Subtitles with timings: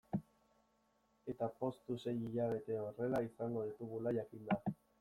[1.33, 4.63] Eta poztu sei hilabete horrela izango ditugula jakinda.